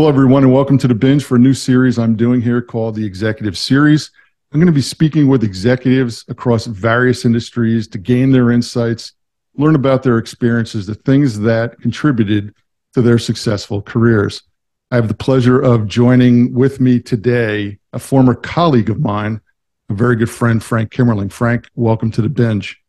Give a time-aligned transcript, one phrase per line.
[0.00, 2.94] Hello, everyone, and welcome to the binge for a new series I'm doing here called
[2.94, 4.10] the Executive Series.
[4.50, 9.12] I'm going to be speaking with executives across various industries to gain their insights,
[9.58, 12.54] learn about their experiences, the things that contributed
[12.94, 14.42] to their successful careers.
[14.90, 19.42] I have the pleasure of joining with me today a former colleague of mine,
[19.90, 21.30] a very good friend, Frank Kimmerling.
[21.30, 22.80] Frank, welcome to the binge.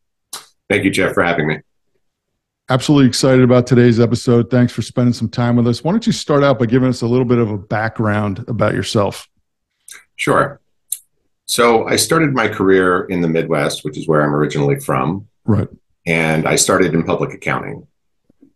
[0.70, 1.58] Thank you, Jeff, for having me.
[2.72, 4.50] Absolutely excited about today's episode.
[4.50, 5.84] Thanks for spending some time with us.
[5.84, 8.74] Why don't you start out by giving us a little bit of a background about
[8.74, 9.28] yourself?
[10.16, 10.62] Sure.
[11.48, 15.28] So I started my career in the Midwest, which is where I'm originally from.
[15.44, 15.68] Right.
[16.08, 17.88] And I started in public accounting.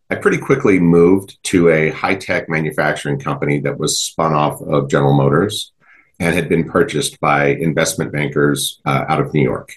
[0.10, 4.90] I pretty quickly moved to a high tech manufacturing company that was spun off of
[4.90, 5.74] General Motors
[6.22, 9.74] and had been purchased by investment bankers uh, out of New York.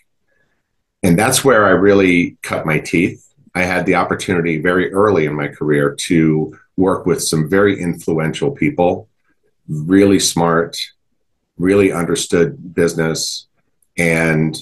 [1.02, 3.27] And that's where I really cut my teeth
[3.58, 8.52] I had the opportunity very early in my career to work with some very influential
[8.52, 9.08] people,
[9.68, 10.76] really smart,
[11.56, 13.48] really understood business.
[13.96, 14.56] And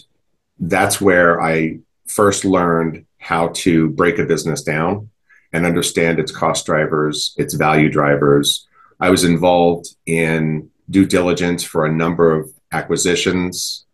[0.58, 5.10] that's where I first learned how to break a business down
[5.52, 8.66] and understand its cost drivers, its value drivers.
[8.98, 13.84] I was involved in due diligence for a number of acquisitions.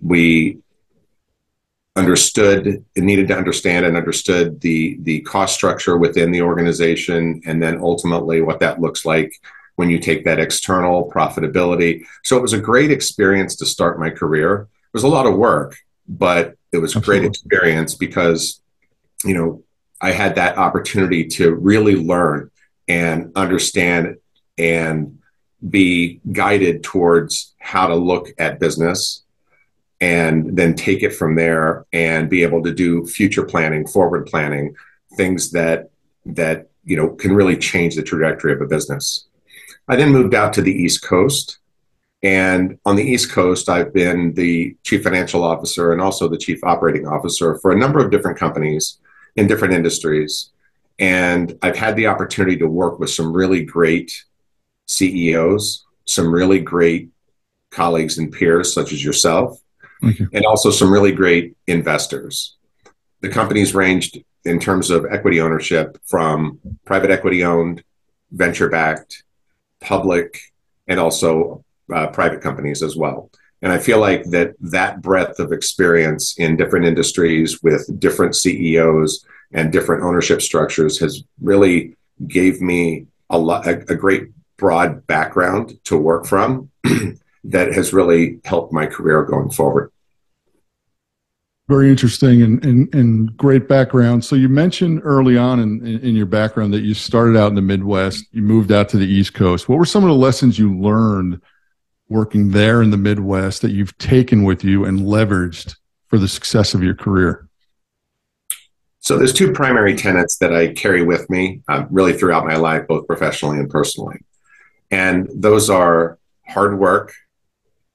[0.00, 0.60] We
[1.96, 7.62] understood and needed to understand and understood the the cost structure within the organization and
[7.62, 9.32] then ultimately what that looks like
[9.76, 12.04] when you take that external profitability.
[12.22, 14.68] So it was a great experience to start my career.
[14.88, 15.76] It was a lot of work
[16.08, 18.60] but it was a great experience because
[19.24, 19.62] you know
[20.00, 22.50] i had that opportunity to really learn
[22.88, 24.16] and understand
[24.58, 25.18] and
[25.68, 29.24] be guided towards how to look at business
[30.00, 34.74] and then take it from there and be able to do future planning, forward planning,
[35.16, 35.90] things that
[36.26, 39.26] that you know can really change the trajectory of a business.
[39.88, 41.58] I then moved out to the East Coast.
[42.22, 46.58] And on the East Coast, I've been the chief financial officer and also the chief
[46.64, 48.98] operating officer for a number of different companies
[49.36, 50.50] in different industries.
[50.98, 54.24] And I've had the opportunity to work with some really great
[54.86, 57.10] CEOs, some really great
[57.70, 59.60] colleagues and peers, such as yourself,
[60.02, 62.56] and also some really great investors.
[63.20, 67.82] The companies ranged in terms of equity ownership from private equity owned,
[68.30, 69.24] venture backed,
[69.80, 70.40] public,
[70.86, 73.30] and also uh, private companies as well.
[73.62, 79.24] And I feel like that that breadth of experience in different industries with different CEOs
[79.52, 81.96] and different ownership structures has really
[82.26, 86.70] gave me a lot a, a great broad background to work from
[87.50, 89.92] that has really helped my career going forward.
[91.68, 94.24] Very interesting and, and, and great background.
[94.24, 97.62] So you mentioned early on in, in your background that you started out in the
[97.62, 99.68] Midwest, you moved out to the East Coast.
[99.68, 101.40] What were some of the lessons you learned
[102.08, 105.74] working there in the Midwest that you've taken with you and leveraged
[106.06, 107.48] for the success of your career?
[109.00, 112.86] So there's two primary tenets that I carry with me uh, really throughout my life,
[112.88, 114.18] both professionally and personally.
[114.92, 117.12] And those are hard work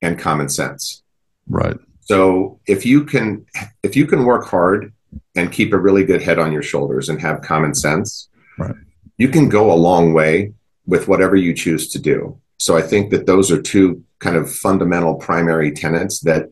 [0.01, 1.03] and common sense.
[1.47, 1.77] Right.
[2.01, 3.45] So if you can
[3.83, 4.93] if you can work hard
[5.35, 8.75] and keep a really good head on your shoulders and have common sense, right.
[9.17, 10.53] you can go a long way
[10.85, 12.39] with whatever you choose to do.
[12.57, 16.49] So I think that those are two kind of fundamental primary tenets that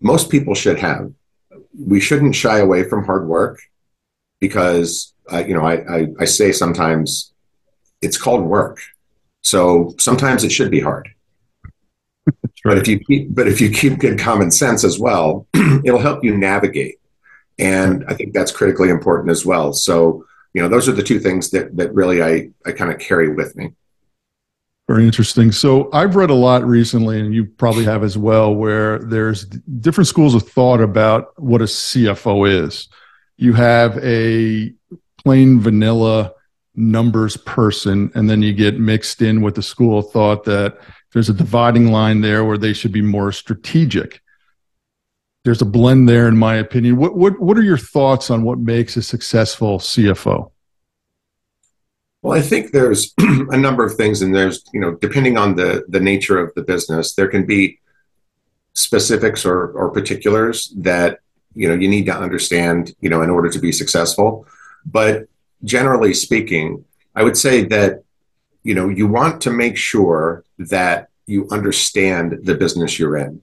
[0.00, 1.12] most people should have.
[1.78, 3.60] We shouldn't shy away from hard work
[4.40, 7.32] because uh, you know I, I, I say sometimes
[8.00, 8.80] it's called work.
[9.42, 11.08] So sometimes it should be hard.
[12.64, 15.46] But if you keep, but if you keep good common sense as well,
[15.84, 17.00] it'll help you navigate.
[17.58, 19.72] And I think that's critically important as well.
[19.72, 22.98] So, you know, those are the two things that that really I I kind of
[22.98, 23.72] carry with me.
[24.90, 25.52] Very interesting.
[25.52, 30.08] So I've read a lot recently, and you probably have as well, where there's different
[30.08, 32.88] schools of thought about what a CFO is.
[33.36, 34.72] You have a
[35.22, 36.32] plain vanilla
[36.74, 40.78] numbers person, and then you get mixed in with the school of thought that
[41.12, 44.20] there's a dividing line there where they should be more strategic.
[45.44, 46.96] There's a blend there, in my opinion.
[46.96, 50.50] What what what are your thoughts on what makes a successful CFO?
[52.22, 55.84] Well, I think there's a number of things, and there's you know depending on the
[55.88, 57.80] the nature of the business, there can be
[58.74, 61.20] specifics or or particulars that
[61.54, 64.46] you know you need to understand you know in order to be successful.
[64.84, 65.26] But
[65.64, 66.84] generally speaking,
[67.14, 68.04] I would say that
[68.62, 73.42] you know you want to make sure that you understand the business you're in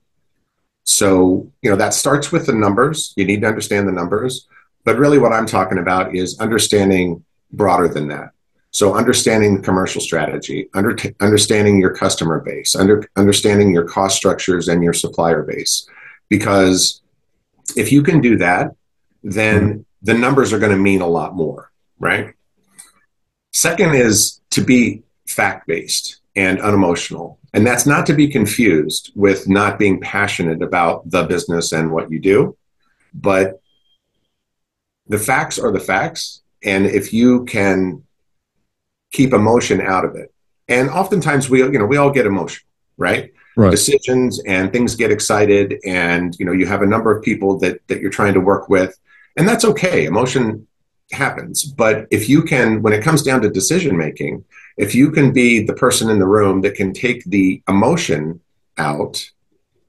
[0.83, 4.47] so you know that starts with the numbers you need to understand the numbers
[4.83, 8.31] but really what i'm talking about is understanding broader than that
[8.71, 14.67] So understanding the commercial strategy, under, understanding your customer base, under, understanding your cost structures
[14.67, 15.87] and your supplier base.
[16.29, 17.01] Because
[17.75, 18.75] if you can do that,
[19.23, 22.35] then the numbers are going to mean a lot more, right?
[23.51, 27.39] Second is to be fact based and unemotional.
[27.53, 32.12] And that's not to be confused with not being passionate about the business and what
[32.12, 32.56] you do,
[33.13, 33.62] but
[35.07, 36.41] the facts are the facts.
[36.63, 38.03] And if you can
[39.12, 40.33] keep emotion out of it,
[40.68, 43.31] and oftentimes we, you know, we all get emotional, right?
[43.56, 43.71] Right.
[43.71, 47.80] Decisions and things get excited, and you know, you have a number of people that
[47.88, 48.95] that you're trying to work with,
[49.35, 50.06] and that's okay.
[50.06, 50.68] Emotion
[51.12, 54.44] happens, but if you can, when it comes down to decision making,
[54.77, 58.39] if you can be the person in the room that can take the emotion
[58.77, 59.29] out,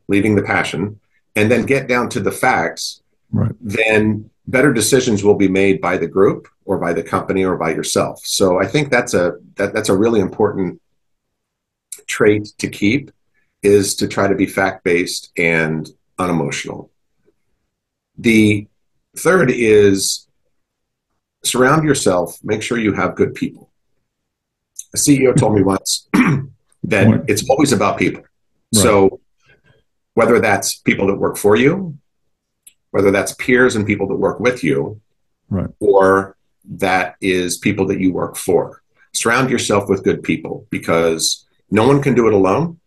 [0.08, 0.99] leaving the passion,
[1.37, 3.52] and then get down to the facts, right.
[3.61, 7.70] then better decisions will be made by the group or by the company or by
[7.70, 8.20] yourself.
[8.25, 10.81] So I think that's a that, that's a really important
[12.06, 13.11] trait to keep
[13.62, 15.88] is to try to be fact based and
[16.19, 16.91] unemotional.
[18.17, 18.67] The
[19.17, 20.26] third is
[21.44, 23.68] surround yourself, make sure you have good people.
[24.98, 26.08] CEO told me once
[26.84, 28.22] that it's always about people.
[28.74, 28.82] Right.
[28.82, 29.20] So
[30.14, 31.96] whether that's people that work for you,
[32.90, 35.00] whether that's peers and people that work with you,
[35.48, 35.68] right.
[35.80, 38.82] or that is people that you work for.
[39.12, 42.78] Surround yourself with good people because no one can do it alone.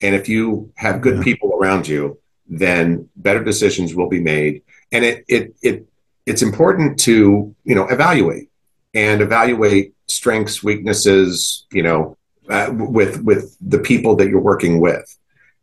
[0.00, 1.24] And if you have good yeah.
[1.24, 4.62] people around you, then better decisions will be made.
[4.92, 5.86] And it, it, it,
[6.26, 8.50] it's important to, you know, evaluate
[8.94, 12.16] and evaluate strengths, weaknesses, you know,
[12.48, 15.16] uh, with, with the people that you're working with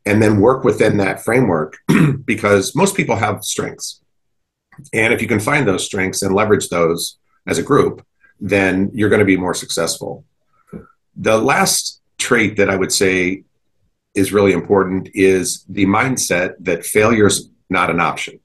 [0.05, 1.77] and then work within that framework
[2.25, 4.01] because most people have strengths.
[4.93, 7.17] And if you can find those strengths and leverage those
[7.47, 8.05] as a group,
[8.39, 10.25] then you're going to be more successful.
[11.15, 13.43] The last trait that I would say
[14.15, 18.39] is really important is the mindset that failure is not an option.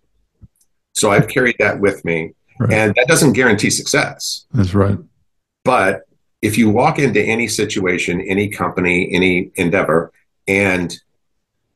[0.94, 2.72] So I've carried that with me, right.
[2.72, 4.46] and that doesn't guarantee success.
[4.52, 4.98] That's right.
[5.64, 6.02] But
[6.42, 10.12] if you walk into any situation, any company, any endeavor,
[10.46, 10.96] and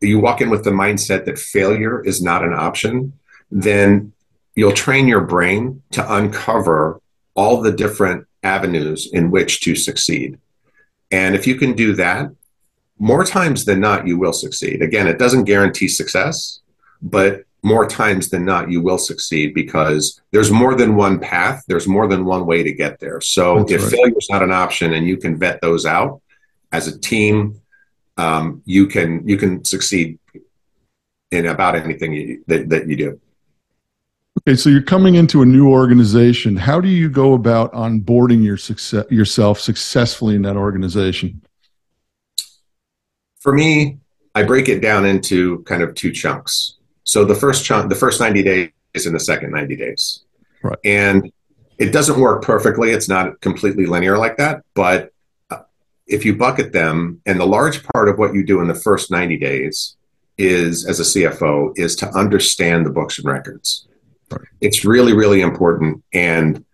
[0.00, 3.12] you walk in with the mindset that failure is not an option,
[3.50, 4.12] then
[4.54, 7.00] you'll train your brain to uncover
[7.34, 10.38] all the different avenues in which to succeed.
[11.10, 12.30] And if you can do that,
[12.98, 14.82] more times than not, you will succeed.
[14.82, 16.60] Again, it doesn't guarantee success,
[17.02, 21.86] but more times than not, you will succeed because there's more than one path, there's
[21.86, 23.20] more than one way to get there.
[23.20, 23.90] So That's if right.
[23.92, 26.22] failure is not an option and you can vet those out
[26.72, 27.60] as a team,
[28.16, 30.18] um, you can you can succeed
[31.30, 33.20] in about anything you, that, that you do.
[34.40, 36.56] Okay, so you're coming into a new organization.
[36.56, 41.42] How do you go about onboarding your success, yourself successfully in that organization?
[43.40, 43.98] For me,
[44.34, 46.76] I break it down into kind of two chunks.
[47.04, 48.70] So the first chunk, the first 90 days
[49.06, 50.24] and the second 90 days.
[50.62, 50.78] Right.
[50.84, 51.32] And
[51.78, 52.90] it doesn't work perfectly.
[52.90, 55.12] It's not completely linear like that, but
[55.50, 55.62] uh,
[56.06, 59.10] if you bucket them, and the large part of what you do in the first
[59.10, 59.96] 90 days
[60.36, 63.86] is, as a CFO, is to understand the books and records.
[64.30, 64.42] Right.
[64.60, 66.04] It's really, really important.
[66.12, 66.64] And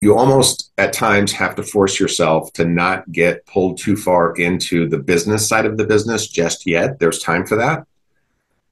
[0.00, 4.88] you almost at times have to force yourself to not get pulled too far into
[4.88, 6.98] the business side of the business just yet.
[6.98, 7.86] There's time for that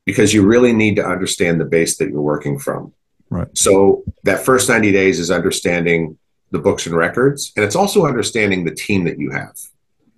[0.07, 2.95] because you really need to understand the base that you're working from.
[3.29, 3.49] Right.
[3.59, 6.17] So that first 90 days is understanding
[6.53, 7.53] the books and records.
[7.57, 9.59] And it's also understanding the team that you have.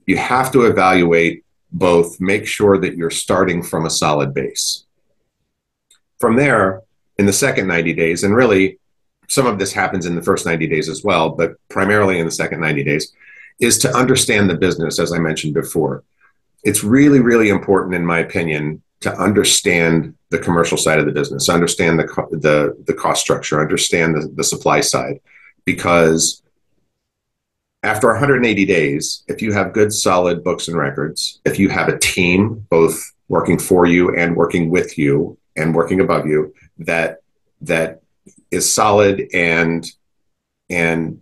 [0.06, 4.84] You have to evaluate both, make sure that you're starting from a solid base.
[6.20, 6.82] From there,
[7.18, 8.78] in the second 90 days, and really
[9.28, 12.32] some of this happens in the first 90 days as well, but primarily in the
[12.32, 13.12] second 90 days,
[13.58, 16.04] is to understand the business, as I mentioned before.
[16.62, 21.48] It's really, really important, in my opinion, to understand the commercial side of the business,
[21.48, 25.20] understand the, the, the cost structure, understand the, the supply side,
[25.64, 26.42] because
[27.82, 31.98] after 180 days, if you have good, solid books and records, if you have a
[31.98, 37.22] team both working for you and working with you and working above you that
[37.60, 38.00] that
[38.50, 39.90] is solid and
[40.70, 41.20] and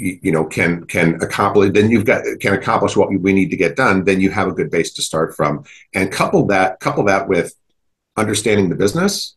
[0.00, 3.76] you know can can accomplish then you've got can accomplish what we need to get
[3.76, 5.62] done then you have a good base to start from
[5.94, 7.54] and couple that couple that with
[8.16, 9.36] understanding the business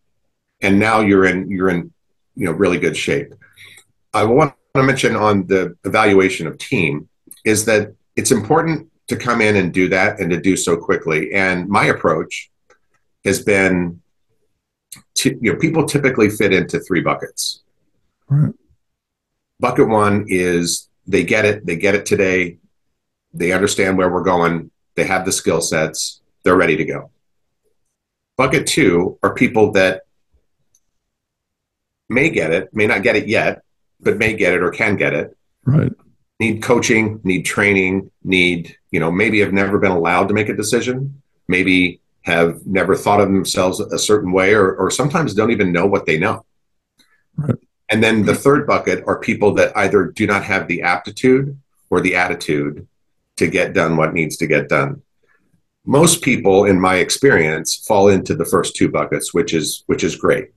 [0.62, 1.91] and now you're in you're in
[2.36, 3.34] you know really good shape
[4.13, 7.10] I want to mention on the evaluation of team
[7.43, 11.34] is that it's important to come in and do that and to do so quickly.
[11.34, 12.51] And my approach
[13.25, 14.01] has been
[15.15, 17.63] to, you know, people typically fit into three buckets.
[18.29, 18.53] Right.
[19.63, 22.58] Bucket one is they get it, they get it today,
[23.34, 27.12] they understand where we're going, they have the skill sets, they're ready to go.
[28.36, 30.01] Bucket two are people that
[32.10, 33.63] may get it, may not get it yet,
[34.01, 35.38] but may get it or can get it.
[35.63, 35.93] Right.
[36.41, 40.58] Need coaching, need training, need, you know, maybe have never been allowed to make a
[40.58, 45.72] decision, maybe have never thought of themselves a certain way, or, or sometimes don't even
[45.72, 46.46] know what they know.
[47.38, 47.55] Right.
[47.90, 48.42] And then the mm-hmm.
[48.42, 51.58] third bucket are people that either do not have the aptitude
[51.90, 52.88] or the attitude
[53.38, 55.02] to get done what needs to get done.
[55.86, 60.16] Most people, in my experience, fall into the first two buckets, which is which is
[60.16, 60.50] great.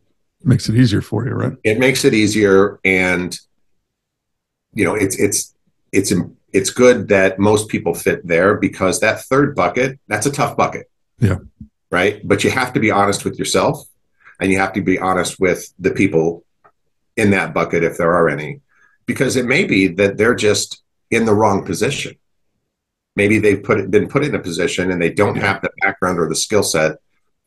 [0.45, 1.55] Makes it easier for you, right?
[1.65, 3.37] It makes it easier, and
[4.73, 5.55] you know, it's it's
[5.91, 6.13] it's
[6.53, 10.89] it's good that most people fit there because that third bucket, that's a tough bucket.
[11.19, 11.39] Yeah.
[11.91, 12.27] Right.
[12.27, 13.85] But you have to be honest with yourself,
[14.41, 16.46] and you have to be honest with the people
[17.17, 18.61] in that bucket if there are any,
[19.07, 22.17] because it may be that they're just in the wrong position
[23.17, 26.29] maybe they've put been put in a position and they don't have the background or
[26.29, 26.99] the skill set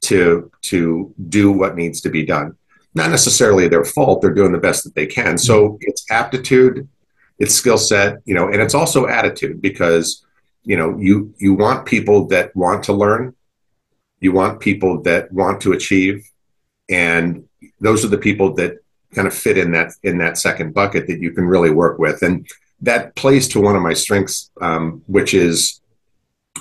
[0.02, 2.58] to to do what needs to be done.
[2.96, 5.38] Not necessarily their fault; they're doing the best that they can.
[5.38, 6.88] So it's aptitude,
[7.38, 10.26] it's skill set, you know, and it's also attitude because
[10.64, 13.36] you know you you want people that want to learn,
[14.20, 16.28] you want people that want to achieve,
[16.90, 17.48] and
[17.80, 18.80] those are the people that
[19.14, 22.22] kind of fit in that in that second bucket that you can really work with
[22.22, 22.48] and
[22.82, 25.82] that plays to one of my strengths, um, which is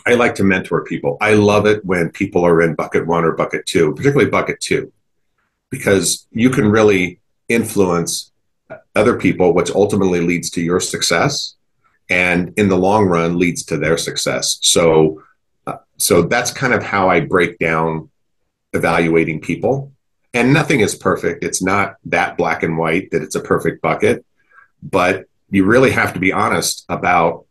[0.07, 1.17] I like to mentor people.
[1.21, 4.93] I love it when people are in bucket one or bucket two, particularly bucket two,
[5.71, 8.33] because you can really influence
[8.95, 11.57] other people, which ultimately leads to your success,
[12.11, 14.59] and in the long run leads to their success.
[14.63, 15.23] So,
[15.67, 18.11] uh, so that's kind of how I break down
[18.73, 19.93] evaluating people.
[20.39, 21.43] And nothing is perfect.
[21.43, 24.25] It's not that black and white that it's a perfect bucket,
[24.81, 27.47] but you really have to be honest about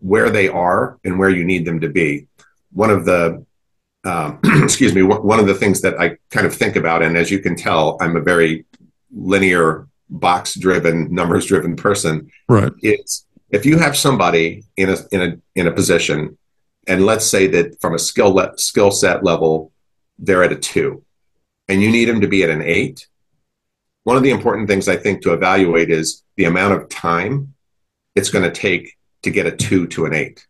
[0.00, 2.26] where they are and where you need them to be.
[2.72, 3.46] One of the
[4.04, 7.30] um, excuse me, one of the things that I kind of think about, and as
[7.30, 8.66] you can tell, I'm a very
[9.10, 12.30] linear, box driven, numbers driven person.
[12.48, 12.72] Right.
[12.82, 16.36] It's if you have somebody in a in a in a position,
[16.86, 19.72] and let's say that from a skill le- skill set level,
[20.18, 21.02] they're at a two,
[21.70, 23.06] and you need them to be at an eight.
[24.02, 27.54] One of the important things I think to evaluate is the amount of time
[28.16, 30.46] it's going to take to get a two to an eight.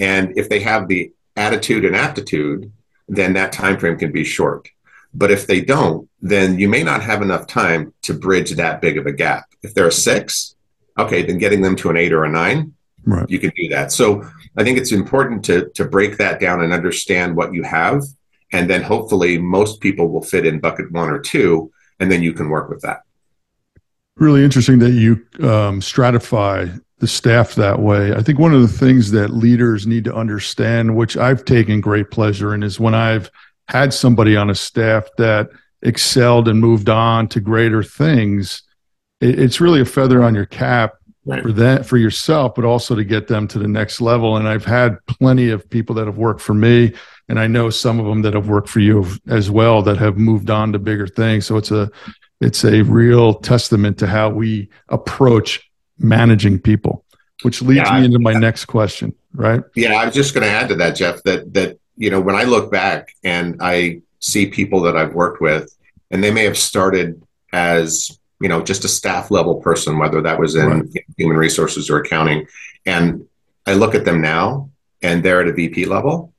[0.00, 2.72] And if they have the attitude and aptitude,
[3.06, 4.68] then that time frame can be short.
[5.14, 8.98] But if they don't, then you may not have enough time to bridge that big
[8.98, 9.44] of a gap.
[9.62, 10.56] If they're a six,
[10.98, 12.74] okay, then getting them to an eight or a nine,
[13.04, 13.30] right.
[13.30, 13.92] you can do that.
[13.92, 18.02] So I think it's important to to break that down and understand what you have,
[18.52, 22.32] and then hopefully most people will fit in bucket one or two, and then you
[22.32, 23.02] can work with that
[24.20, 28.12] really interesting that you um, stratify the staff that way.
[28.12, 32.10] I think one of the things that leaders need to understand, which I've taken great
[32.10, 33.30] pleasure in, is when I've
[33.68, 35.48] had somebody on a staff that
[35.82, 38.62] excelled and moved on to greater things.
[39.22, 40.94] it's really a feather on your cap
[41.30, 41.42] right.
[41.42, 44.36] for that for yourself, but also to get them to the next level.
[44.36, 46.92] And I've had plenty of people that have worked for me,
[47.28, 50.18] and I know some of them that have worked for you as well that have
[50.18, 51.46] moved on to bigger things.
[51.46, 51.90] So it's a
[52.40, 57.04] it's a real testament to how we approach managing people,
[57.42, 59.62] which leads yeah, me into my next question, right?
[59.76, 62.34] Yeah, I was just going to add to that, Jeff, that, that, you know, when
[62.34, 65.70] I look back and I see people that I've worked with,
[66.10, 67.22] and they may have started
[67.52, 71.04] as, you know, just a staff level person, whether that was in right.
[71.16, 72.46] human resources or accounting,
[72.86, 73.26] and
[73.66, 74.70] I look at them now
[75.02, 76.32] and they're at a VP level,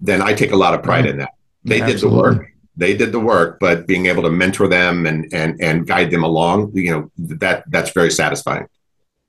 [0.00, 1.10] then I take a lot of pride right.
[1.10, 1.30] in that.
[1.64, 2.20] They yeah, did absolutely.
[2.20, 5.86] the work they did the work, but being able to mentor them and and and
[5.86, 8.66] guide them along, you know, that that's very satisfying.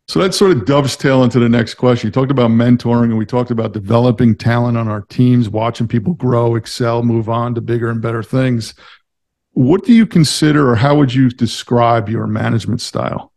[0.08, 2.08] So that sort of dovetail into the next question.
[2.08, 6.13] You talked about mentoring and we talked about developing talent on our teams, watching people
[6.13, 8.75] grow, excel, move on to bigger and better things.
[9.55, 13.31] What do you consider or how would you describe your management style?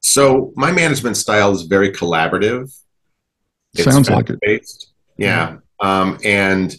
[0.00, 2.74] So my management style is very collaborative.
[3.74, 4.38] It's Sounds like it.
[4.40, 4.92] Based.
[5.18, 5.58] Yeah.
[5.78, 6.74] Um, and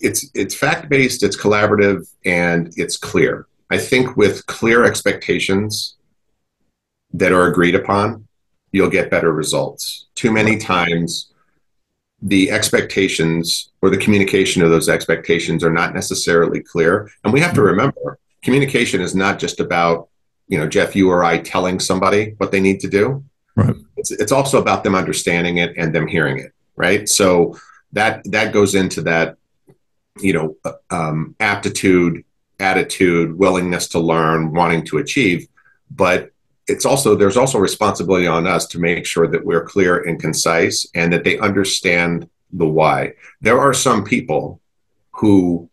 [0.00, 3.46] it's it's fact based, it's collaborative, and it's clear.
[3.70, 5.96] I think with clear expectations
[7.12, 8.26] that are agreed upon,
[8.72, 10.08] you'll get better results.
[10.16, 11.31] Too many times,
[12.22, 17.52] the expectations or the communication of those expectations are not necessarily clear, and we have
[17.54, 17.70] to mm-hmm.
[17.70, 20.08] remember communication is not just about
[20.48, 23.24] you know Jeff, you or I telling somebody what they need to do.
[23.54, 23.76] Right.
[23.96, 26.52] It's it's also about them understanding it and them hearing it.
[26.76, 27.08] Right.
[27.08, 27.58] So
[27.92, 29.36] that that goes into that
[30.20, 30.56] you know,
[30.90, 32.24] um, aptitude,
[32.60, 35.48] attitude, willingness to learn, wanting to achieve.
[35.90, 36.30] But
[36.68, 40.86] it's also there's also responsibility on us to make sure that we're clear and concise
[40.94, 43.12] and that they understand the why.
[43.40, 44.60] There are some people
[45.12, 45.68] who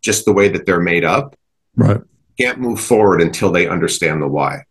[0.00, 1.36] just the way that they're made up
[1.76, 2.00] right
[2.40, 4.64] can't move forward until they understand the why.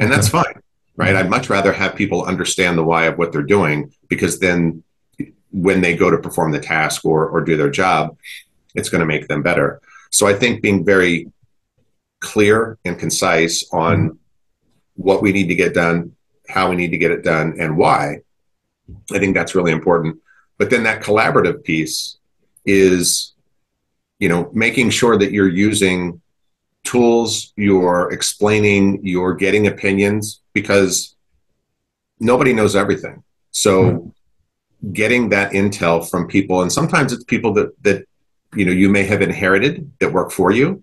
[0.00, 0.42] And that's okay.
[0.42, 0.62] fine,
[0.96, 1.14] right?
[1.14, 4.82] I'd much rather have people understand the why of what they're doing because then
[5.52, 8.16] when they go to perform the task or, or do their job,
[8.74, 9.80] it's going to make them better.
[10.10, 11.30] So I think being very
[12.20, 14.16] clear and concise on mm-hmm.
[14.96, 16.16] What we need to get done,
[16.48, 18.20] how we need to get it done, and why,
[19.12, 20.18] I think that's really important.
[20.58, 22.18] But then that collaborative piece
[22.64, 23.34] is,
[24.18, 26.20] you know, making sure that you're using
[26.84, 31.14] tools, you're explaining, you're getting opinions because
[32.18, 33.22] nobody knows everything.
[33.50, 34.12] So
[34.92, 38.06] getting that intel from people, and sometimes it's people that that
[38.54, 40.82] you know you may have inherited that work for you,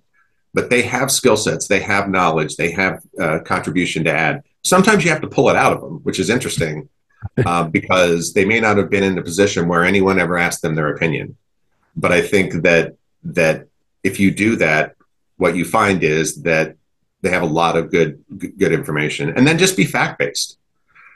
[0.53, 4.43] but they have skill sets, they have knowledge, they have uh, contribution to add.
[4.63, 6.89] Sometimes you have to pull it out of them, which is interesting
[7.45, 10.75] uh, because they may not have been in a position where anyone ever asked them
[10.75, 11.35] their opinion.
[11.95, 13.67] But I think that that
[14.03, 14.95] if you do that,
[15.37, 16.75] what you find is that
[17.23, 18.23] they have a lot of good
[18.57, 20.57] good information and then just be fact based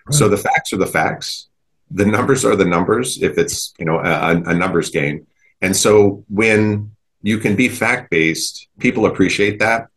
[0.06, 0.15] right.
[0.15, 1.48] so the facts are the facts
[1.91, 5.27] the numbers are the numbers if it's you know a, a numbers game
[5.62, 9.88] and so when you can be fact based people appreciate that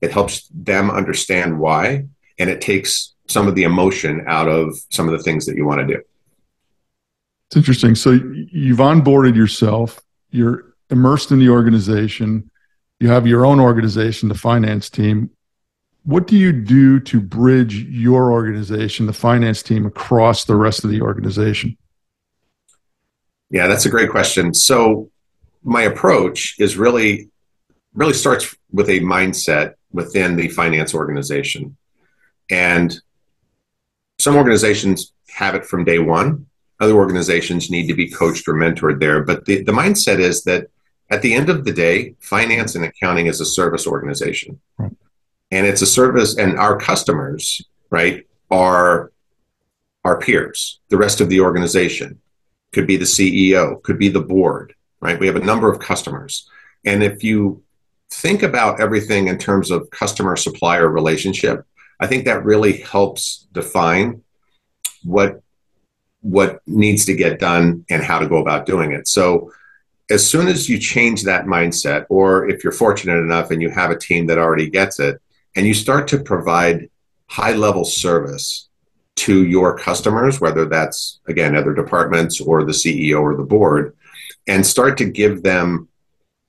[0.00, 2.04] it helps them understand why
[2.38, 5.66] and it takes some of the emotion out of some of the things that you
[5.66, 6.00] want to do
[7.48, 8.12] it's interesting so
[8.52, 12.50] you've onboarded yourself you're immersed in the organization
[13.00, 15.30] you have your own organization, the finance team.
[16.02, 20.90] What do you do to bridge your organization, the finance team, across the rest of
[20.90, 21.76] the organization?
[23.50, 24.52] Yeah, that's a great question.
[24.52, 25.10] So,
[25.62, 27.28] my approach is really
[27.94, 31.76] really starts with a mindset within the finance organization.
[32.50, 32.98] And
[34.18, 36.46] some organizations have it from day one.
[36.80, 39.24] Other organizations need to be coached or mentored there.
[39.24, 40.68] But the, the mindset is that
[41.10, 44.60] at the end of the day, finance and accounting is a service organization.
[44.76, 44.92] Right.
[45.50, 49.10] And it's a service, and our customers, right, are
[50.04, 52.20] our peers, the rest of the organization.
[52.72, 55.18] Could be the CEO, could be the board, right?
[55.18, 56.48] We have a number of customers.
[56.84, 57.62] And if you
[58.10, 61.64] think about everything in terms of customer supplier relationship,
[62.00, 64.22] I think that really helps define
[65.02, 65.42] what
[66.20, 69.06] what needs to get done and how to go about doing it.
[69.06, 69.52] So
[70.10, 73.90] as soon as you change that mindset, or if you're fortunate enough and you have
[73.90, 75.20] a team that already gets it,
[75.54, 76.90] and you start to provide
[77.26, 78.68] high level service
[79.16, 83.96] to your customers, whether that's again other departments or the CEO or the board,
[84.48, 85.88] and start to give them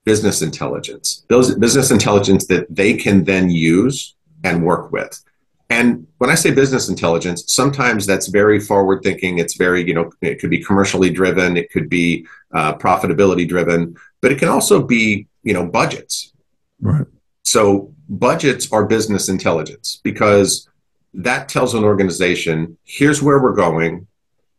[0.05, 5.21] business intelligence, those business intelligence that they can then use and work with.
[5.69, 9.38] And when I say business intelligence, sometimes that's very forward thinking.
[9.38, 13.95] It's very, you know, it could be commercially driven, it could be uh, profitability driven,
[14.21, 16.33] but it can also be, you know, budgets.
[16.81, 17.05] Right.
[17.43, 20.67] So budgets are business intelligence because
[21.13, 24.07] that tells an organization here's where we're going,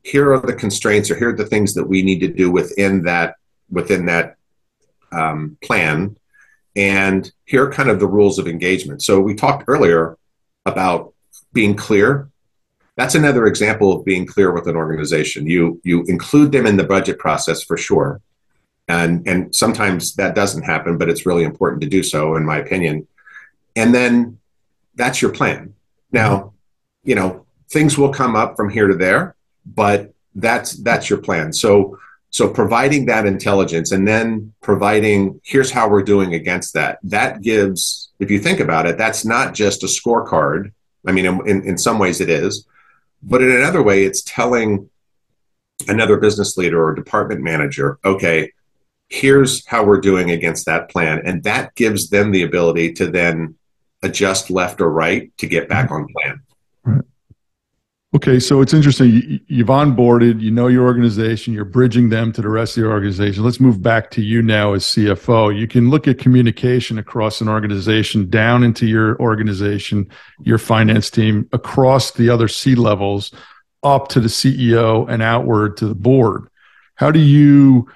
[0.03, 3.03] here are the constraints, or here are the things that we need to do within
[3.05, 3.37] that
[3.71, 4.37] within that
[5.13, 6.17] um, plan,
[6.75, 9.03] and here are kind of the rules of engagement.
[9.03, 10.17] So we talked earlier
[10.67, 11.13] about
[11.53, 12.29] being clear.
[12.97, 15.47] That's another example of being clear with an organization.
[15.47, 18.21] You you include them in the budget process for sure.
[18.89, 22.59] And and sometimes that doesn't happen but it's really important to do so in my
[22.59, 23.07] opinion.
[23.77, 24.39] And then
[24.95, 25.75] that's your plan.
[26.13, 26.53] Now
[27.05, 29.37] you know things will come up from here to there
[29.67, 31.53] but that's that's your plan.
[31.53, 31.99] So
[32.31, 36.99] so providing that intelligence and then providing here's how we're doing against that.
[37.03, 40.73] That gives if you think about it that's not just a scorecard.
[41.07, 42.67] I mean in, in some ways it is
[43.23, 44.89] but in another way it's telling
[45.89, 48.51] another business leader or department manager okay
[49.11, 51.21] here's how we're doing against that plan.
[51.25, 53.57] And that gives them the ability to then
[54.03, 56.41] adjust left or right to get back on plan.
[58.13, 59.41] Okay, so it's interesting.
[59.47, 63.45] You've onboarded, you know your organization, you're bridging them to the rest of the organization.
[63.45, 65.57] Let's move back to you now as CFO.
[65.57, 70.11] You can look at communication across an organization, down into your organization,
[70.43, 73.33] your finance team, across the other C levels,
[73.85, 76.49] up to the CEO and outward to the board.
[76.97, 77.87] How do you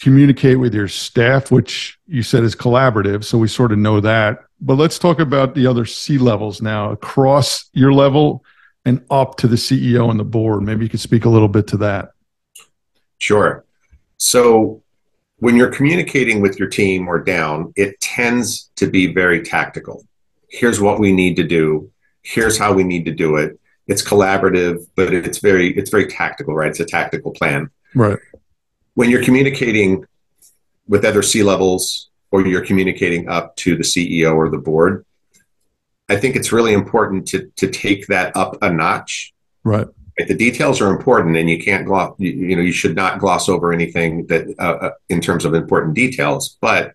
[0.00, 3.24] communicate with your staff, which you said is collaborative?
[3.24, 4.38] So we sort of know that.
[4.62, 8.42] But let's talk about the other C levels now across your level
[8.84, 10.62] and up to the CEO and the board.
[10.62, 12.10] Maybe you could speak a little bit to that.
[13.18, 13.64] Sure.
[14.16, 14.82] So
[15.36, 20.04] when you're communicating with your team or down, it tends to be very tactical.
[20.48, 21.90] Here's what we need to do.
[22.22, 23.58] Here's how we need to do it.
[23.86, 26.70] It's collaborative, but it's very it's very tactical, right?
[26.70, 27.70] It's a tactical plan.
[27.94, 28.18] Right.
[28.94, 30.04] When you're communicating
[30.86, 35.04] with other C levels or you're communicating up to the CEO or the board,
[36.10, 39.32] I think it's really important to to take that up a notch.
[39.62, 39.86] Right.
[40.18, 42.14] The details are important, and you can't gloss.
[42.18, 45.54] You, you know, you should not gloss over anything that uh, uh in terms of
[45.54, 46.58] important details.
[46.60, 46.94] But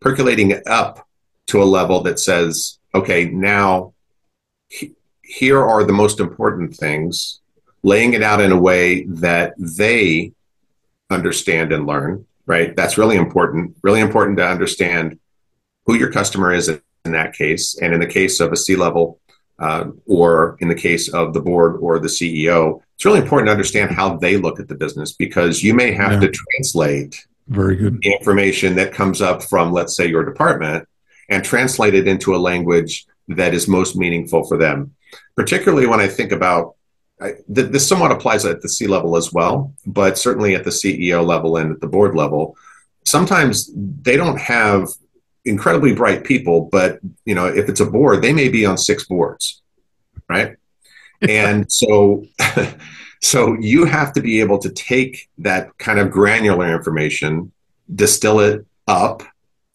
[0.00, 1.06] percolating it up
[1.48, 3.92] to a level that says, okay, now
[4.68, 7.40] he, here are the most important things,
[7.82, 10.32] laying it out in a way that they
[11.10, 12.74] understand and learn, right?
[12.74, 13.76] That's really important.
[13.82, 15.18] Really important to understand
[15.84, 16.68] who your customer is
[17.08, 17.76] in that case.
[17.80, 19.20] And in the case of a C level,
[19.58, 23.52] uh, or in the case of the board or the CEO, it's really important to
[23.52, 26.20] understand how they look at the business because you may have yeah.
[26.20, 30.86] to translate very good information that comes up from, let's say, your department
[31.28, 34.94] and translate it into a language that is most meaningful for them.
[35.34, 36.74] Particularly when I think about
[37.20, 40.70] I, th- this, somewhat applies at the C level as well, but certainly at the
[40.70, 42.56] CEO level and at the board level.
[43.04, 44.88] Sometimes they don't have
[45.44, 49.06] incredibly bright people, but you know, if it's a board, they may be on six
[49.06, 49.62] boards,
[50.28, 50.56] right?
[51.20, 52.24] and so,
[53.22, 57.52] so you have to be able to take that kind of granular information,
[57.94, 59.22] distill it up,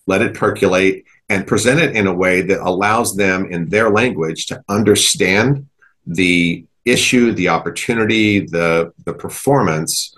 [0.08, 4.46] let it percolate, and present it in a way that allows them in their language
[4.48, 5.68] to understand
[6.06, 10.16] the issue, the opportunity, the the performance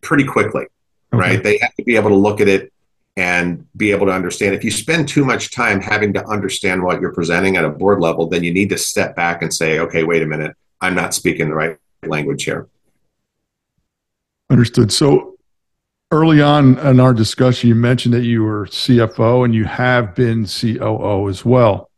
[0.00, 0.66] pretty quickly.
[1.12, 1.20] Okay.
[1.20, 1.42] Right?
[1.42, 2.72] They have to be able to look at it
[3.16, 4.54] and be able to understand.
[4.54, 8.00] If you spend too much time having to understand what you're presenting at a board
[8.00, 11.14] level, then you need to step back and say, okay, wait a minute, I'm not
[11.14, 12.68] speaking the right language here.
[14.50, 14.92] Understood.
[14.92, 15.36] So
[16.10, 20.46] early on in our discussion, you mentioned that you were CFO and you have been
[20.46, 21.90] COO as well.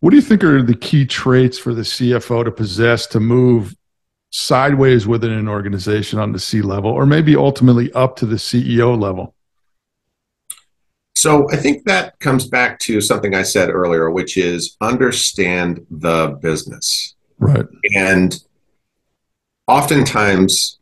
[0.00, 3.74] What do you think are the key traits for the CFO to possess to move
[4.30, 9.00] sideways within an organization on the C level, or maybe ultimately up to the CEO
[9.00, 9.33] level?
[11.16, 16.38] So I think that comes back to something I said earlier, which is understand the
[16.42, 17.14] business.
[17.38, 17.66] Right.
[17.94, 18.36] And
[19.66, 20.78] oftentimes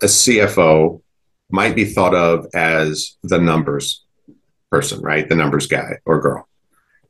[0.00, 1.02] a CFO
[1.50, 4.04] might be thought of as the numbers
[4.70, 5.28] person, right?
[5.28, 6.48] The numbers guy or girl.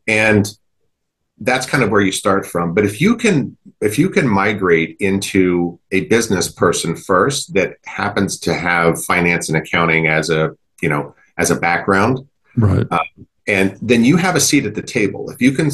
[0.09, 0.49] And
[1.39, 2.75] that's kind of where you start from.
[2.75, 8.39] But if you can if you can migrate into a business person first that happens
[8.39, 12.87] to have finance and accounting as a, you know, as a background, right.
[12.91, 12.99] Uh,
[13.47, 15.31] and then you have a seat at the table.
[15.31, 15.71] If you can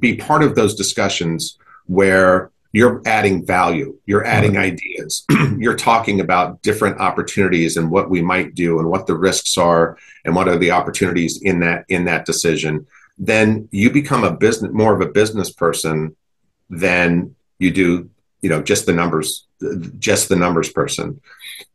[0.00, 4.72] be part of those discussions where you're adding value you're adding right.
[4.72, 5.24] ideas
[5.58, 9.96] you're talking about different opportunities and what we might do and what the risks are
[10.26, 12.86] and what are the opportunities in that in that decision
[13.18, 16.14] then you become a business more of a business person
[16.68, 18.10] than you do
[18.42, 19.46] you know just the numbers
[19.98, 21.18] just the numbers person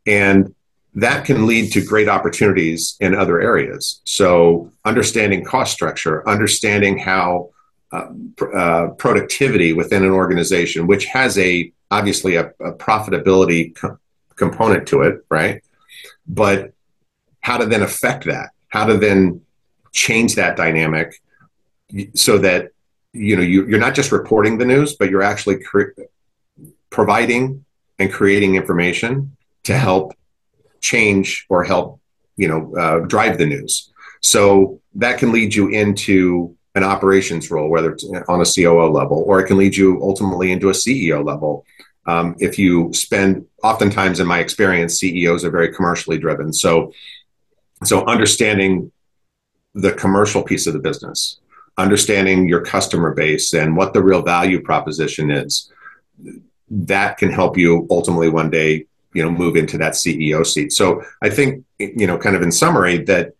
[0.06, 0.54] and
[0.94, 7.48] that can lead to great opportunities in other areas so understanding cost structure understanding how
[7.92, 8.08] uh,
[8.54, 13.98] uh, productivity within an organization, which has a obviously a, a profitability co-
[14.34, 15.62] component to it, right?
[16.26, 16.72] But
[17.40, 18.52] how to then affect that?
[18.68, 19.42] How to then
[19.92, 21.20] change that dynamic
[22.14, 22.70] so that
[23.12, 25.92] you know you, you're not just reporting the news, but you're actually cre-
[26.88, 27.62] providing
[27.98, 30.14] and creating information to help
[30.82, 32.00] change or help
[32.36, 33.90] you know uh, drive the news.
[34.20, 39.24] So that can lead you into an operations role, whether it's on a COO level,
[39.26, 41.66] or it can lead you ultimately into a CEO level.
[42.06, 46.52] Um, if you spend, oftentimes in my experience, CEOs are very commercially driven.
[46.52, 46.92] So,
[47.84, 48.90] so understanding
[49.74, 51.38] the commercial piece of the business,
[51.76, 55.70] understanding your customer base and what the real value proposition is,
[56.70, 60.72] that can help you ultimately one day, you know, move into that CEO seat.
[60.72, 63.34] So I think, you know, kind of in summary, that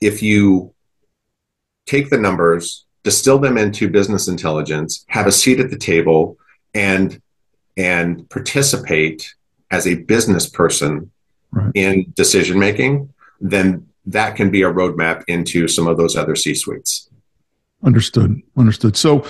[0.00, 0.74] if you
[1.86, 6.38] take the numbers, distill them into business intelligence, have a seat at the table,
[6.74, 7.20] and
[7.76, 9.34] and participate
[9.70, 11.10] as a business person
[11.50, 11.72] right.
[11.74, 16.54] in decision making, then that can be a roadmap into some of those other C
[16.54, 17.08] suites.
[17.82, 18.40] Understood.
[18.56, 18.96] Understood.
[18.96, 19.26] So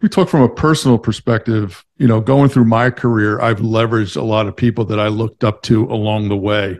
[0.00, 4.22] we talk from a personal perspective, you know, going through my career, I've leveraged a
[4.22, 6.78] lot of people that I looked up to along the way.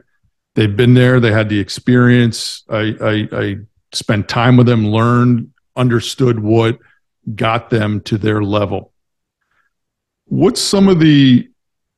[0.54, 2.64] They've been there, they had the experience.
[2.68, 3.56] I, I, I
[3.92, 6.78] spent time with them, learned, understood what
[7.34, 8.92] got them to their level.
[10.26, 11.48] What's some of the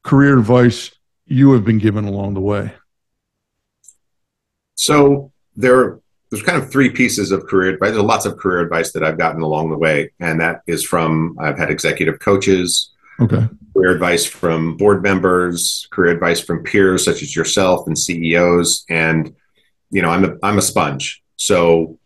[0.02, 0.90] career advice
[1.26, 2.72] you have been given along the way?
[4.74, 7.90] So there there's kind of three pieces of career advice.
[7.90, 11.36] There's lots of career advice that I've gotten along the way, and that is from
[11.40, 12.90] I've had executive coaches,
[13.20, 18.84] okay, career advice from board members, career advice from peers such as yourself and CEOs,
[18.88, 19.34] and
[19.90, 21.98] you know I'm a I'm a sponge, so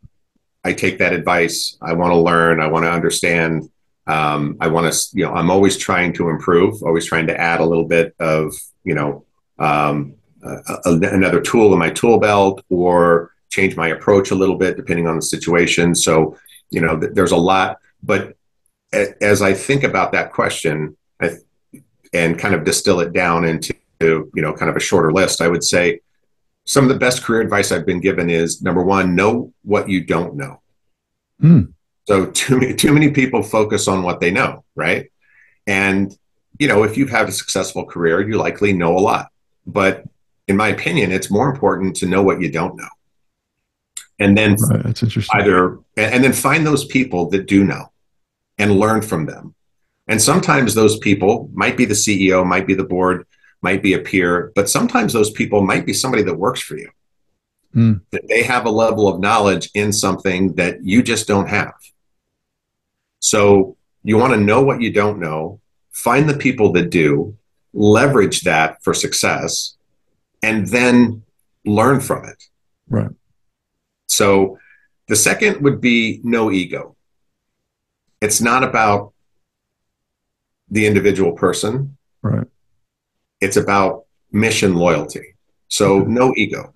[0.64, 1.76] I take that advice.
[1.82, 2.60] I want to learn.
[2.60, 3.70] I want to understand.
[4.06, 7.60] Um, I want to you know I'm always trying to improve, always trying to add
[7.60, 9.26] a little bit of you know
[9.58, 14.76] um, uh, another tool in my tool belt or change my approach a little bit
[14.76, 15.94] depending on the situation.
[15.94, 16.36] So,
[16.70, 17.78] you know, th- there's a lot.
[18.02, 18.36] But
[18.92, 21.36] a- as I think about that question I,
[22.12, 25.48] and kind of distill it down into, you know, kind of a shorter list, I
[25.48, 26.00] would say
[26.66, 30.02] some of the best career advice I've been given is number one, know what you
[30.02, 30.60] don't know.
[31.40, 31.62] Hmm.
[32.08, 35.10] So too many, too many people focus on what they know, right?
[35.66, 36.16] And
[36.58, 39.26] you know, if you've had a successful career, you likely know a lot.
[39.66, 40.04] But
[40.46, 42.88] in my opinion, it's more important to know what you don't know
[44.18, 45.40] and then right, that's interesting.
[45.40, 47.90] either and then find those people that do know
[48.58, 49.54] and learn from them.
[50.06, 53.26] And sometimes those people might be the ceo might be the board
[53.62, 56.90] might be a peer but sometimes those people might be somebody that works for you.
[57.74, 58.02] Mm.
[58.12, 61.74] that they have a level of knowledge in something that you just don't have.
[63.18, 67.36] So you want to know what you don't know find the people that do
[67.72, 69.76] leverage that for success
[70.40, 71.24] and then
[71.64, 72.44] learn from it.
[72.88, 73.10] Right
[74.14, 74.58] so
[75.08, 76.96] the second would be no ego.
[78.20, 79.12] It's not about
[80.70, 81.96] the individual person.
[82.22, 82.46] Right.
[83.40, 85.34] It's about mission loyalty.
[85.68, 86.14] So mm-hmm.
[86.14, 86.74] no ego.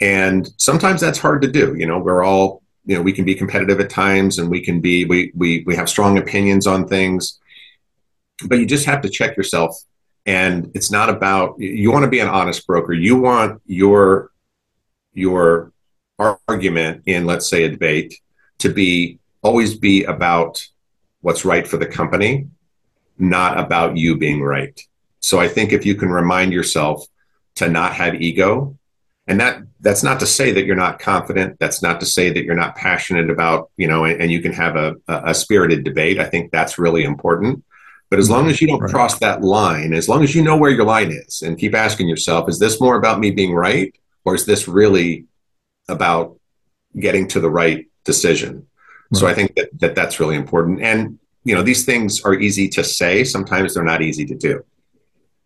[0.00, 1.74] And sometimes that's hard to do.
[1.76, 4.80] You know, we're all, you know, we can be competitive at times and we can
[4.80, 7.38] be, we, we, we have strong opinions on things,
[8.46, 9.76] but you just have to check yourself.
[10.26, 12.94] And it's not about, you want to be an honest broker.
[12.94, 14.30] You want your,
[15.12, 15.73] your
[16.18, 18.20] argument in, let's say, a debate
[18.58, 20.66] to be always be about
[21.20, 22.48] what's right for the company,
[23.18, 24.80] not about you being right.
[25.20, 27.06] So I think if you can remind yourself
[27.56, 28.76] to not have ego,
[29.26, 31.58] and that that's not to say that you're not confident.
[31.58, 34.52] That's not to say that you're not passionate about, you know, and, and you can
[34.52, 36.18] have a, a, spirited debate.
[36.18, 37.64] I think that's really important.
[38.10, 38.90] But as long as you don't right.
[38.90, 42.08] cross that line, as long as you know where your line is and keep asking
[42.08, 43.94] yourself, is this more about me being right?
[44.26, 45.24] Or is this really
[45.88, 46.38] about
[46.98, 48.66] getting to the right decision.
[49.10, 49.20] Right.
[49.20, 50.80] So I think that, that that's really important.
[50.80, 53.22] And you know, these things are easy to say.
[53.22, 54.64] Sometimes they're not easy to do.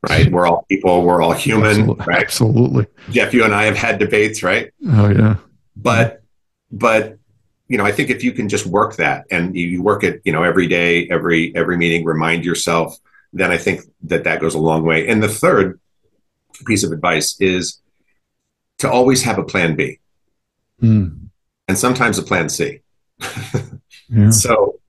[0.09, 0.31] Right?
[0.33, 1.03] We're all people.
[1.03, 1.71] We're all human.
[1.71, 2.07] Absolutely.
[2.07, 2.23] Right?
[2.23, 2.87] Absolutely.
[3.11, 4.73] Jeff, you and I have had debates, right?
[4.87, 5.37] Oh yeah.
[5.77, 6.23] But
[6.71, 7.19] but
[7.69, 10.33] you know, I think if you can just work that and you work it, you
[10.33, 12.97] know, every day, every every meeting, remind yourself,
[13.33, 15.09] then I think that that goes a long way.
[15.09, 15.81] And the third
[16.65, 17.81] piece of advice is
[18.79, 19.99] to always have a plan B
[20.83, 21.29] mm.
[21.67, 22.81] and sometimes a plan C.
[24.09, 24.31] yeah.
[24.31, 24.81] So,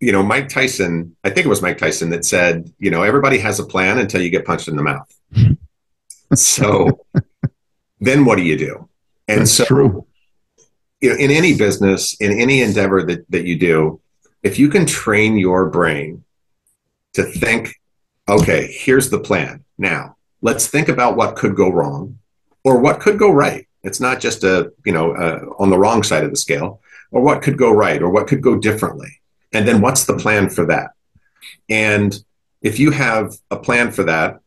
[0.00, 3.38] you know, Mike Tyson, I think it was Mike Tyson that said, you know, everybody
[3.38, 5.14] has a plan until you get punched in the mouth.
[6.34, 7.04] so
[8.00, 8.88] then what do you do?
[9.28, 10.06] And That's so, true.
[11.00, 14.00] you know, in any business, in any endeavor that, that you do,
[14.42, 16.24] if you can train your brain
[17.14, 17.76] to think,
[18.28, 19.64] okay, here's the plan.
[19.78, 22.18] Now, let's think about what could go wrong
[22.64, 23.68] or what could go right.
[23.82, 27.22] It's not just a, you know, uh, on the wrong side of the scale, or
[27.22, 29.20] what could go right, or what could go differently.
[29.52, 30.90] And then what's the plan for that?
[31.68, 32.16] And
[32.62, 34.40] if you have a plan for that,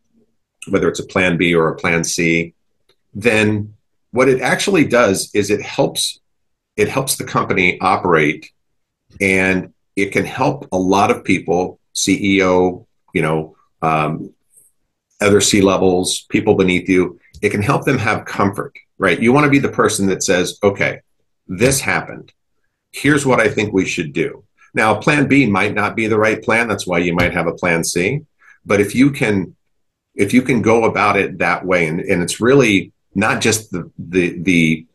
[0.70, 2.54] whether it's a plan B or a plan C,
[3.14, 3.76] then
[4.12, 6.20] what it actually does is it helps
[6.78, 8.52] it helps the company operate
[9.20, 14.34] and it can help a lot of people ceo you know um,
[15.22, 19.20] other c levels people beneath you it can help them have comfort right?
[19.20, 21.02] You want to be the person that says, okay,
[21.48, 22.32] this happened.
[22.92, 24.44] Here's what I think we should do.
[24.74, 26.68] Now, plan B might not be the right plan.
[26.68, 28.22] That's why you might have a plan C.
[28.66, 29.56] But if you can,
[30.16, 33.90] if you can go about it that way, and, and it's really not just the,
[33.98, 34.86] the, the,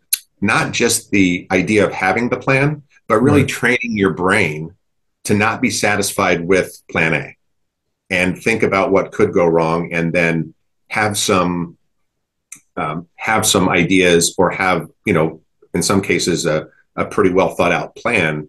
[0.40, 3.48] not just the idea of having the plan, but really right.
[3.48, 4.74] training your brain
[5.24, 7.36] to not be satisfied with plan A
[8.10, 10.54] and think about what could go wrong and then
[10.88, 11.76] have some
[12.80, 15.40] um, have some ideas or have, you know,
[15.74, 18.48] in some cases, a, a pretty well thought out plan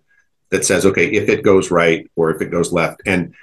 [0.50, 3.34] that says, okay, if it goes right or if it goes left, and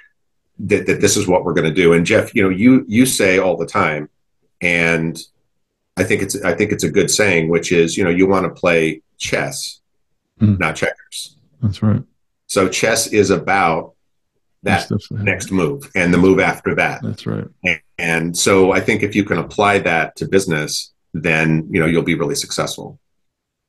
[0.59, 1.93] that, that this is what we're going to do.
[1.93, 4.09] And Jeff, you know, you you say all the time,
[4.61, 5.17] and
[5.95, 8.45] I think it's I think it's a good saying, which is, you know, you want
[8.45, 9.79] to play chess,
[10.39, 10.59] mm.
[10.59, 11.37] not checkers.
[11.61, 12.03] That's right.
[12.47, 13.93] So chess is about
[14.63, 17.01] that next move and the move after that.
[17.01, 17.47] That's right.
[17.63, 21.85] And, and, so I think if you can apply that to business, then you know
[21.85, 22.99] you'll be really successful.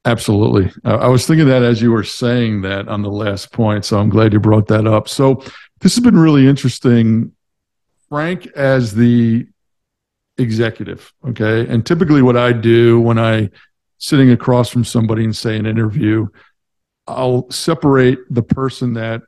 [0.04, 0.72] Absolutely.
[0.84, 3.84] Uh, I was thinking that as you were saying that on the last point.
[3.84, 5.08] So I'm glad you brought that up.
[5.08, 5.42] So
[5.80, 7.32] this has been really interesting.
[8.08, 9.46] Frank, as the
[10.38, 13.50] executive, okay, and typically what I do when I
[13.98, 16.26] sitting across from somebody and say an interview,
[17.06, 19.22] I'll separate the person that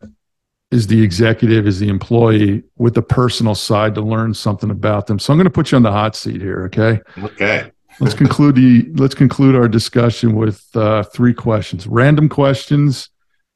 [0.73, 5.19] is the executive, is the employee with the personal side to learn something about them.
[5.19, 7.01] So I'm going to put you on the hot seat here, okay?
[7.23, 11.87] Okay let's conclude the let's conclude our discussion with uh, three questions.
[11.87, 13.09] Random questions,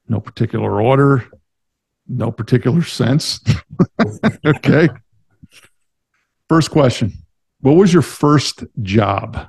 [0.09, 1.24] no particular order,
[2.09, 3.40] no particular sense.
[4.46, 4.88] okay.
[6.48, 7.12] First question:
[7.61, 9.48] What was your first job?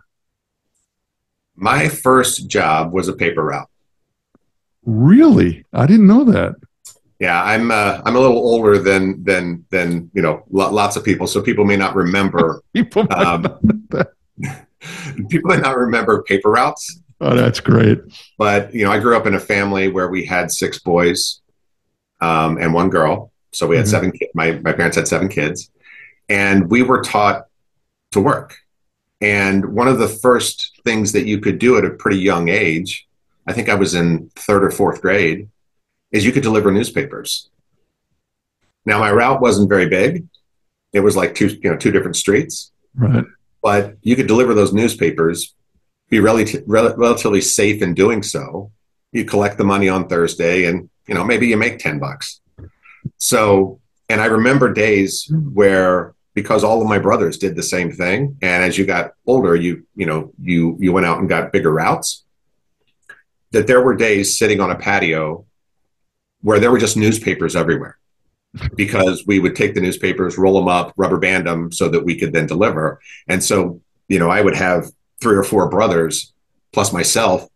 [1.55, 3.69] My first job was a paper route.
[4.85, 6.55] Really, I didn't know that.
[7.19, 11.25] Yeah, I'm uh, I'm a little older than than than you know lots of people,
[11.25, 12.61] so people may not remember.
[12.73, 13.41] people might um,
[13.91, 14.07] not
[15.29, 17.01] people might not remember paper routes.
[17.19, 17.99] Oh, that's great.
[18.37, 21.41] But you know, I grew up in a family where we had six boys
[22.21, 23.31] um, and one girl.
[23.51, 23.91] So we had mm-hmm.
[23.91, 24.31] seven kids.
[24.33, 25.71] My, my parents had seven kids.
[26.29, 27.45] And we were taught
[28.11, 28.57] to work.
[29.21, 33.07] And one of the first things that you could do at a pretty young age,
[33.47, 35.49] I think I was in third or fourth grade,
[36.11, 37.49] is you could deliver newspapers.
[38.85, 40.27] Now my route wasn't very big.
[40.93, 42.71] It was like two, you know, two different streets.
[42.95, 43.25] Right
[43.61, 45.53] but you could deliver those newspapers,
[46.09, 48.71] be rel- relatively safe in doing so.
[49.11, 52.39] You collect the money on Thursday, and you know maybe you make ten bucks.
[53.17, 58.37] So, and I remember days where because all of my brothers did the same thing,
[58.41, 61.73] and as you got older, you you know you you went out and got bigger
[61.73, 62.23] routes.
[63.51, 65.45] That there were days sitting on a patio
[66.47, 67.97] where there were just newspapers everywhere
[68.77, 72.17] because we would take the newspapers, roll them up, rubber band them so that we
[72.17, 73.01] could then deliver.
[73.27, 74.85] And so, you know, I would have
[75.21, 76.31] three or four brothers
[76.71, 77.49] plus myself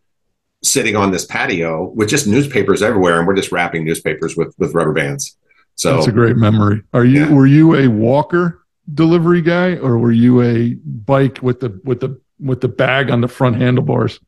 [0.62, 4.74] sitting on this patio with just newspapers everywhere, and we're just wrapping newspapers with with
[4.74, 5.38] rubber bands.
[5.76, 6.84] So that's a great memory.
[6.92, 7.34] Are you yeah.
[7.34, 12.20] were you a walker delivery guy, or were you a bike with the with the
[12.42, 14.20] with the bag on the front handlebars?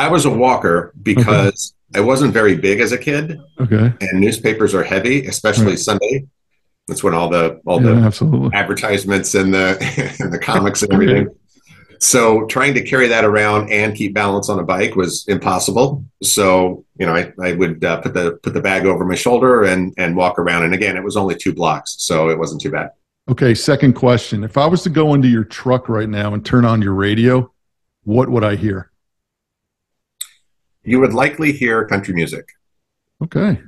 [0.00, 3.38] I was a walker because I wasn't very big as a kid.
[3.60, 3.92] Okay.
[4.00, 5.78] And newspapers are heavy, especially right.
[5.78, 6.26] Sunday.
[6.88, 8.50] That's when all the all yeah, the absolutely.
[8.54, 9.76] advertisements and the
[10.20, 11.28] and the comics and everything.
[12.00, 16.02] So trying to carry that around and keep balance on a bike was impossible.
[16.22, 19.64] So you know, I, I would uh, put the put the bag over my shoulder
[19.64, 20.64] and and walk around.
[20.64, 22.92] And again, it was only two blocks, so it wasn't too bad.
[23.30, 26.64] Okay, second question: If I was to go into your truck right now and turn
[26.64, 27.52] on your radio,
[28.04, 28.89] what would I hear?
[30.82, 32.48] You would likely hear country music.
[33.22, 33.60] Okay.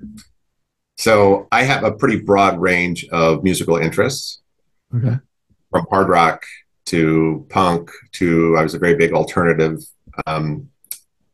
[0.96, 4.40] So I have a pretty broad range of musical interests.
[4.94, 5.16] Okay.
[5.70, 6.44] From hard rock
[6.86, 9.78] to punk to I was a very big alternative,
[10.26, 10.68] um,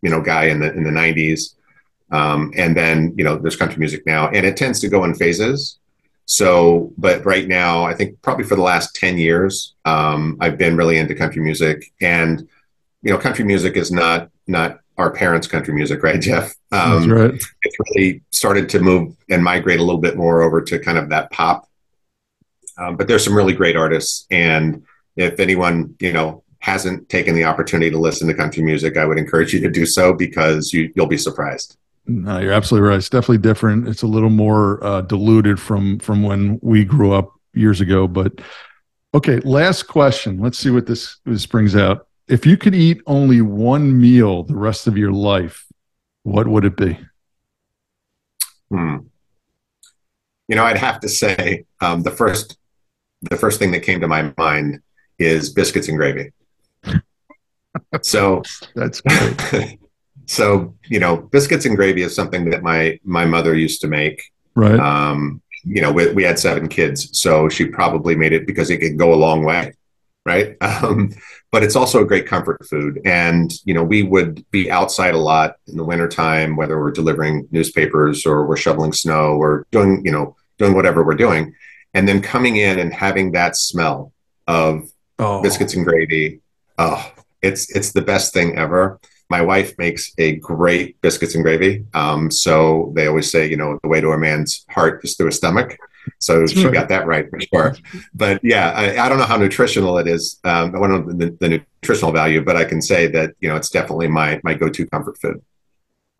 [0.02, 1.54] you know, guy in the in the '90s,
[2.12, 5.14] um, and then you know there's country music now, and it tends to go in
[5.14, 5.78] phases.
[6.26, 10.76] So, but right now, I think probably for the last ten years, um, I've been
[10.76, 12.46] really into country music, and
[13.02, 16.54] you know, country music is not not our parents' country music, right, Jeff?
[16.72, 17.44] Um, That's right.
[17.62, 21.08] It's really started to move and migrate a little bit more over to kind of
[21.10, 21.68] that pop.
[22.76, 24.84] Um, but there's some really great artists, and
[25.16, 29.18] if anyone you know hasn't taken the opportunity to listen to country music, I would
[29.18, 31.76] encourage you to do so because you you'll be surprised.
[32.06, 32.96] No, you're absolutely right.
[32.96, 33.86] It's definitely different.
[33.88, 38.06] It's a little more uh, diluted from from when we grew up years ago.
[38.06, 38.40] But
[39.14, 40.38] okay, last question.
[40.38, 44.56] Let's see what this this brings out if you could eat only one meal the
[44.56, 45.66] rest of your life,
[46.22, 46.98] what would it be?
[48.70, 48.98] Hmm.
[50.46, 52.56] You know, I'd have to say um, the first
[53.22, 54.80] the first thing that came to my mind
[55.18, 56.32] is biscuits and gravy.
[58.02, 58.42] so
[58.74, 59.78] that's great.
[60.26, 64.22] so you know, biscuits and gravy is something that my my mother used to make.
[64.54, 64.78] Right.
[64.78, 68.78] Um, you know, we, we had seven kids, so she probably made it because it
[68.78, 69.72] could go a long way
[70.28, 70.56] right?
[70.60, 71.10] Um,
[71.50, 73.00] but it's also a great comfort food.
[73.04, 77.48] And, you know, we would be outside a lot in the wintertime, whether we're delivering
[77.50, 81.54] newspapers or we're shoveling snow or doing, you know, doing whatever we're doing.
[81.94, 84.12] And then coming in and having that smell
[84.46, 85.40] of oh.
[85.40, 86.40] biscuits and gravy.
[86.76, 89.00] Oh, it's it's the best thing ever.
[89.30, 91.84] My wife makes a great biscuits and gravy.
[91.94, 95.26] Um, so they always say, you know, the way to a man's heart is through
[95.26, 95.78] his stomach.
[96.18, 97.76] So she got that right for sure.
[98.14, 100.38] But yeah, I, I don't know how nutritional it is.
[100.44, 101.48] Um, I don't know the, the,
[101.82, 104.86] nutritional value, but I can say that you know it's definitely my my go to
[104.86, 105.42] comfort food.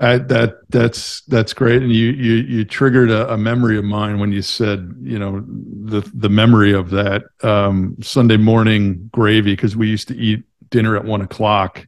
[0.00, 4.20] Uh, that that's that's great, and you you you triggered a, a, memory of mine
[4.20, 5.44] when you said you know
[5.84, 10.96] the the memory of that um, Sunday morning gravy because we used to eat dinner
[10.96, 11.84] at one o'clock,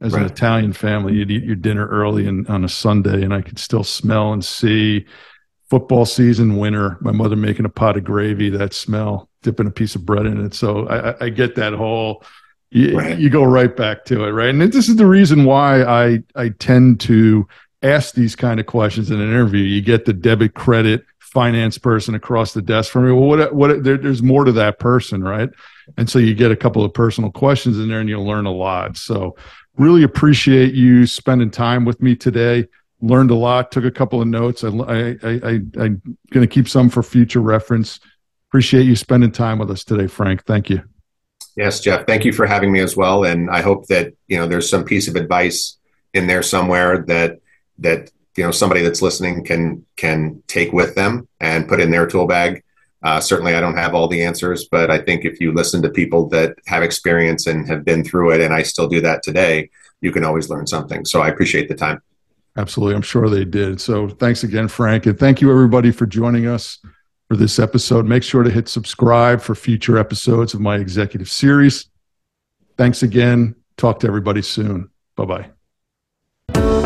[0.00, 0.22] as right.
[0.22, 3.60] an Italian family, you'd eat your dinner early and on a Sunday, and I could
[3.60, 5.06] still smell and see
[5.70, 6.98] football season, winter.
[7.00, 10.44] My mother making a pot of gravy, that smell, dipping a piece of bread in
[10.44, 10.54] it.
[10.54, 12.24] So I, I get that whole.
[12.70, 13.16] You, right.
[13.16, 14.48] you go right back to it, right?
[14.48, 17.46] And this is the reason why I I tend to
[17.82, 19.62] ask these kind of questions in an interview.
[19.62, 23.12] You get the debit credit finance person across the desk from me.
[23.12, 25.50] Well, what what there, there's more to that person, right?
[25.96, 28.52] And so you get a couple of personal questions in there, and you'll learn a
[28.52, 28.96] lot.
[28.96, 29.36] So
[29.76, 32.66] really appreciate you spending time with me today.
[33.04, 33.70] Learned a lot.
[33.70, 34.64] Took a couple of notes.
[34.64, 36.00] I I I, I'm
[36.30, 38.00] going to keep some for future reference.
[38.48, 40.44] Appreciate you spending time with us today, Frank.
[40.44, 40.82] Thank you.
[41.54, 42.06] Yes, Jeff.
[42.06, 43.24] Thank you for having me as well.
[43.24, 45.76] And I hope that you know there's some piece of advice
[46.14, 47.40] in there somewhere that
[47.78, 52.06] that you know somebody that's listening can can take with them and put in their
[52.06, 52.62] tool bag.
[53.02, 55.90] Uh, certainly, I don't have all the answers, but I think if you listen to
[55.90, 59.68] people that have experience and have been through it, and I still do that today,
[60.00, 61.04] you can always learn something.
[61.04, 62.00] So I appreciate the time.
[62.56, 63.80] Absolutely, I'm sure they did.
[63.80, 66.78] So thanks again, Frank, and thank you everybody for joining us
[67.28, 68.06] for this episode.
[68.06, 71.88] Make sure to hit subscribe for future episodes of my executive series.
[72.76, 73.56] Thanks again.
[73.76, 74.90] Talk to everybody soon.
[75.16, 75.50] Bye
[76.54, 76.83] bye.